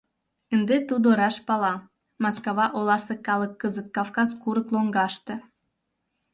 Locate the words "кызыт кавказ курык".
3.61-4.67